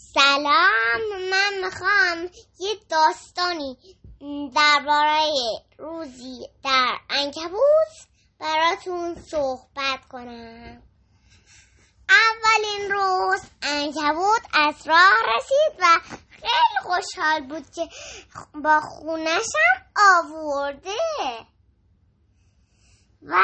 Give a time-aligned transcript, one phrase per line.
[0.00, 3.76] سلام من می‌خوام یه داستانی
[4.54, 5.30] درباره
[5.78, 8.08] روزی در انکبوت
[8.38, 10.82] براتون صحبت کنم.
[12.08, 15.84] اولین روز انکبوت از راه رسید و
[16.30, 17.88] خیلی خوشحال بود که
[18.54, 19.86] با خونشم
[20.18, 21.46] آورده.
[23.22, 23.34] و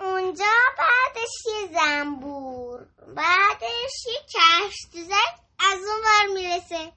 [0.00, 2.86] اونجا بعدش یه زنبور
[3.16, 5.43] بعدش یه کشتزک
[5.74, 6.92] از اون ور می‌رسه.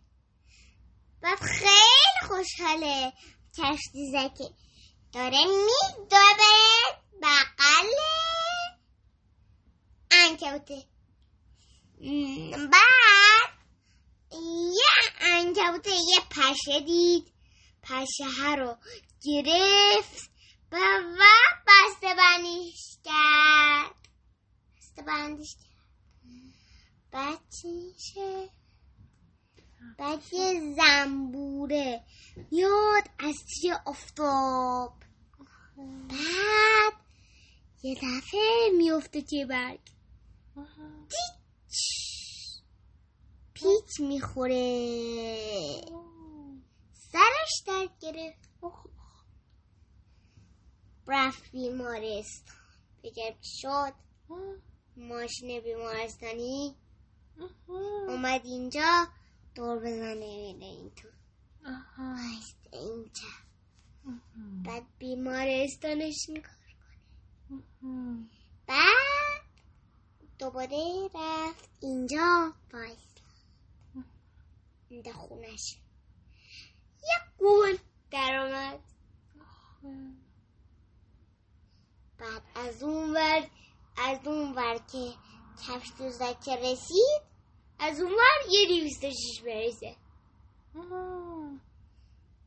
[1.22, 3.13] بعد خیلی خوشحاله
[3.58, 4.54] کشتزکه
[5.13, 6.20] داره میدوه
[7.21, 7.88] بقل
[10.12, 10.84] انکبوته.
[12.71, 13.52] بعد
[14.73, 17.34] یه انکبوته یه پشه دید.
[17.84, 18.77] پشه ها رو
[19.23, 20.32] گرفت
[20.71, 20.77] و
[21.68, 23.96] بسته بندیش کرد.
[24.77, 25.68] بسته بندیش کرد.
[27.63, 28.49] میشه
[29.98, 32.04] بعد یه زنبوره.
[32.52, 34.93] میاد از توی افتاب
[36.10, 36.93] بعد
[37.84, 39.79] یه دفعه میفته توی برگ.
[43.54, 43.99] پیچ.
[43.99, 44.55] می‌خوره.
[46.94, 48.49] سرش درد گرفت.
[51.07, 52.55] رفت بیمارستان.
[53.04, 53.94] بگم چی شد؟
[54.98, 56.76] ماشین بیمارستانی.
[58.07, 59.07] اومد اینجا.
[59.58, 61.08] دور بزنه میره این تو
[62.72, 63.27] اینجا.
[64.63, 68.25] بعد بیمارستانش میکار کنه.
[68.68, 69.44] بعد
[70.40, 73.22] دوباره رفت اینجا بایست
[74.90, 75.78] اینجا خونش.
[77.03, 77.78] یه گول
[78.12, 78.80] در اومد.
[82.18, 83.50] بعد از اون ور
[83.97, 85.13] از اون ور که
[85.68, 87.26] کفش دوزک رسید
[87.79, 89.95] از اون ور یه دیویست و شیش برسه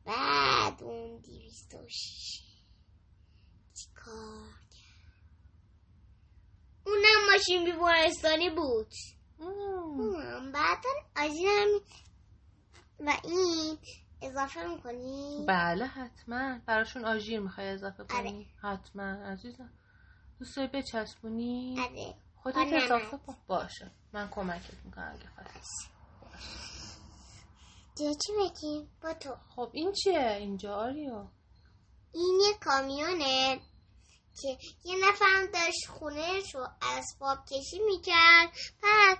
[0.05, 2.41] بعد اون دیویست و شیش
[3.73, 5.13] چیکار کرد
[6.85, 8.93] اونم ماشین بیمارستانی بود
[10.53, 10.83] بعد
[11.17, 11.81] آجین هم
[12.99, 13.77] و این
[14.21, 18.75] اضافه می‌کنی؟ بله حتما براشون آژیر می‌خوای اضافه کنی؟ آره.
[18.75, 19.69] حتما عزیزم
[20.39, 23.17] دوست داری بچسبونی؟ آره خودت اضافه.
[23.17, 23.91] کن باشه.
[24.13, 25.49] من کمکت می‌کنم اگه خواهی
[27.95, 29.35] دیگه چی بگیم؟ با تو.
[29.55, 31.27] خب این چیه؟ اینجا آریو.
[32.13, 33.59] این یه کامیونه
[34.41, 38.49] که یه نفرم داشت خونهش رو اسباب کشی می‌کرد.
[38.83, 39.17] بعد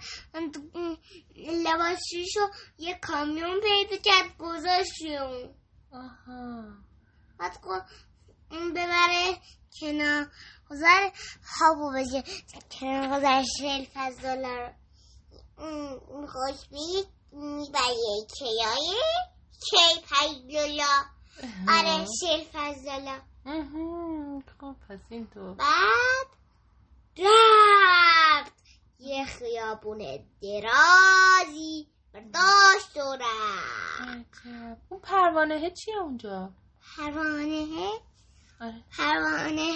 [1.35, 5.55] لباسش رو یه کامیون پیدا کرد گذاشت اون.
[5.91, 6.63] آها.
[7.39, 7.61] بعد
[8.51, 9.37] اون ببره
[9.79, 10.27] کنار
[10.69, 11.11] گذار
[11.59, 12.23] هابو بشه
[12.71, 14.73] کنار شلف از دلار
[15.57, 19.01] اون خوش بید می‌بره کیای
[19.59, 21.03] کی پیدولا
[21.69, 22.05] آره
[22.85, 24.41] دلار مهم.
[24.41, 25.53] خب پس این تو.
[25.55, 26.27] بعد
[27.17, 28.53] رفت.
[28.99, 29.97] یه خیابون
[30.41, 34.41] درازی برداشت و رفت.
[34.89, 36.51] اون پروانه چیه اونجا؟
[36.97, 37.67] پروانه
[38.61, 38.83] آره.
[38.97, 39.71] پروانه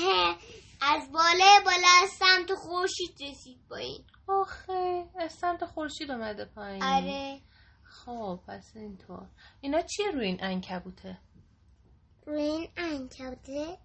[0.81, 4.03] از بالا بالا از سمت خورشید رسید با این.
[4.27, 6.83] آخه از سمت خورشید اومده پایین.
[6.83, 7.41] آره.
[7.83, 9.27] خب پس اینطور.
[9.61, 11.17] اینا چیه روی این انکبوته
[12.25, 13.77] روی این انکبوته.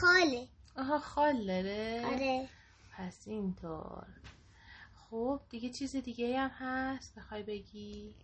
[0.00, 0.48] خاله.
[0.76, 2.02] آها خال داره.
[2.06, 2.48] آره.
[2.96, 4.06] پس اینطور.
[4.94, 8.14] خب دیگه چیز دیگه هم هست؟ بخوای بگی؟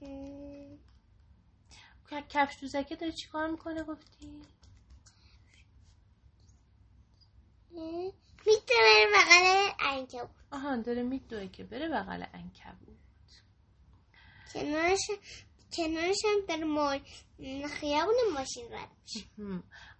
[2.28, 4.42] کفش دوزکه داره چیکار می‌کنه؟ گفتی.
[8.46, 10.30] می‌تونه بره بغل انکبوت.
[10.52, 12.98] آها داره میدوه که بره بغل انکبوت.
[14.54, 15.10] کنارش
[15.72, 16.98] کنارش هم بر ما
[17.68, 19.26] خیابون ماشین رد میشه.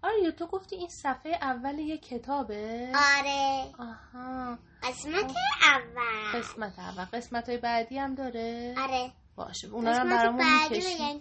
[0.03, 3.73] آره تو گفتی این صفحه اول یه کتابه؟ آره.
[3.79, 4.59] آها.
[4.83, 6.39] قسمت اول.
[6.39, 7.05] قسمت اول.
[7.05, 9.13] قسمت های بعدی هم داره؟ آره.
[9.37, 9.69] باشه.
[9.69, 11.21] اونا هم برامون می‌کشی.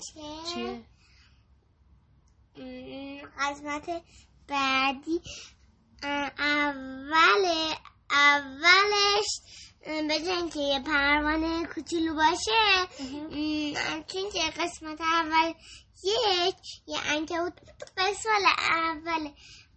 [0.53, 0.83] چیه؟
[3.39, 4.03] قسمت
[4.47, 5.21] بعدی
[6.03, 7.75] اول
[8.11, 9.27] اولش
[9.81, 12.87] به اینکه یه پروانه کوچولو باشه.
[14.07, 15.53] چون که قسمت اول
[16.03, 16.55] یک
[16.87, 17.53] یه انکبوت
[17.97, 19.29] قسمت اول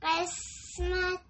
[0.02, 1.20] قسمت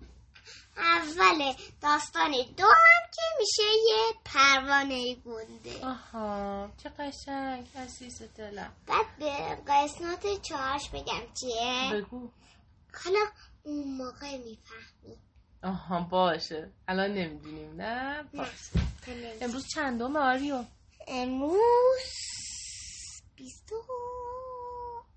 [0.76, 1.52] اول
[1.82, 5.87] داستان دو هم که میشه یه پروانه گنده.
[5.87, 8.72] آها چه قشنگ عزیز دلم.
[8.87, 9.32] بعد به
[9.72, 12.31] قسمت چهارش بگم چیه؟ بگو.
[13.04, 13.26] حالا
[13.62, 15.16] اون موقع می‌فهمی.
[15.62, 16.70] آها باشه.
[16.88, 17.81] الان نمی‌دونیم.
[17.81, 18.81] نه باشه.
[19.40, 20.64] امروز چندم آریو؟
[21.08, 21.60] امروز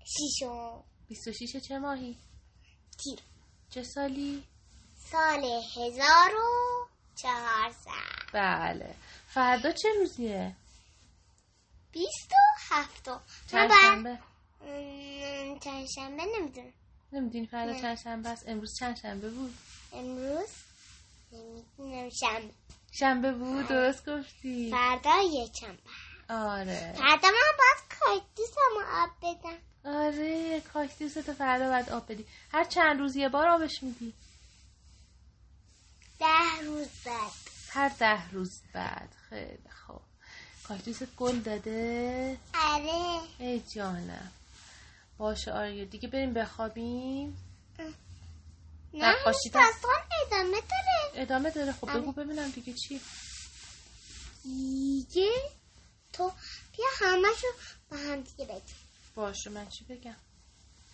[0.04, 2.16] شیشم 26 چه ماهی؟
[2.98, 3.18] تیر.
[3.70, 4.44] چه سالی؟
[5.10, 5.44] سال
[5.76, 6.86] هزار و
[7.16, 8.32] چهارصد.
[8.32, 8.94] بله.
[9.28, 10.56] فردا چه روزیه؟
[11.92, 13.20] بیست و هفتم
[13.52, 14.18] من
[14.60, 16.72] م، چند شنبه نمی‌دونم.
[17.14, 17.80] نمی‌دونی فردا.
[17.80, 18.48] چند شنبه است.
[18.48, 19.54] امروز چند شنبه بود.
[19.92, 20.48] امروز
[21.32, 22.50] نمی‌دونم شنبه
[22.92, 24.70] شنبه بود درست گفتی.
[24.70, 25.78] فردا یه شنبه
[26.28, 26.92] آره.
[26.96, 29.58] فردا من باید کاکتوسمو آب بدم.
[29.84, 32.26] آره کاکتوس تو فردا باید آب بدی.
[32.52, 34.14] هر چند روز یه بار آبش میدی.
[36.20, 37.32] ده روز بعد.
[37.68, 39.14] هر ده روز بعد.
[39.30, 40.00] خیلی خوب.
[40.68, 42.38] کاکتوست گل داده.
[42.64, 43.20] آره.
[43.38, 44.32] ای جانم.
[45.18, 47.36] باشه آره دیگه بریم بخوابیم.
[47.78, 47.94] نه
[48.94, 49.90] نقاشی داستان
[50.26, 51.22] ادامه داره.
[51.22, 51.72] ادامه داره.
[51.72, 52.00] خب آره.
[52.00, 53.00] بگو ببینم دیگه چی.
[54.42, 55.30] دیگه
[56.12, 56.32] تو
[56.76, 57.46] بیا همشو
[57.90, 58.76] با هم دیگه بگیم.
[59.14, 60.16] باشه من چی بگم؟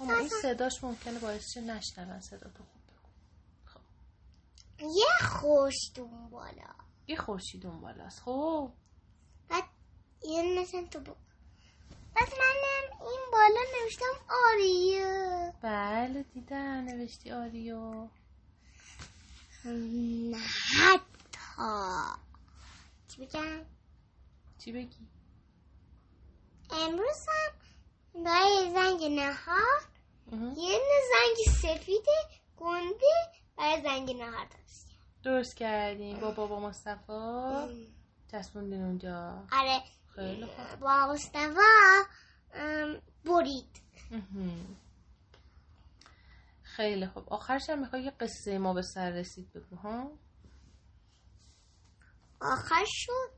[0.01, 3.09] اما این صداش ممکنه باعث شه نشنون صدا تو خوب بگو.
[3.65, 3.81] خب.
[4.81, 5.75] یه خوش
[6.31, 6.75] بالا
[7.07, 8.73] یه خورشید اون بالاست خب.
[9.49, 9.65] بعد
[10.23, 11.17] یه مثلا تو بود
[12.15, 15.53] بعد منم این بالا نوشتم آریو.
[15.63, 18.09] بله دیدم نوشتی آریو.
[19.65, 22.21] نه حتی.
[23.09, 23.61] چی بگم؟
[24.59, 25.09] چی بگی؟
[26.71, 27.53] امروز هم
[28.25, 29.81] برای زنگ نهار.
[30.57, 32.05] یه نه زنگ سفید
[32.57, 33.15] گنده
[33.57, 34.87] برای زنگ نهار درست
[35.25, 36.21] درست کردیم.
[36.21, 37.93] با بابا مصطفی.
[38.33, 39.45] چسبوندین اونجا.
[39.53, 39.83] آره
[40.15, 40.85] خیلی خوب.
[42.55, 43.81] ام، برید.
[46.63, 47.33] خیلی خوب.
[47.33, 50.11] آخرش هم می‌خوای یه قصه ما به سر رسید بگو ها؟
[52.41, 53.33] آخر شد؟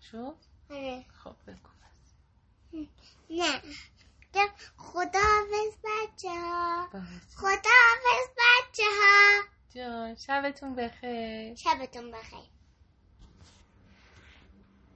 [0.00, 0.36] شد؟
[0.70, 1.04] آره.
[1.24, 1.68] خب بگو.
[3.30, 3.62] نه.
[4.76, 7.36] خدا حافظ بچه ها بس.
[7.36, 9.42] خدا حافظ بچه ها
[9.74, 11.54] جان شبتون بخیر.
[11.54, 12.53] شبتون بخیر.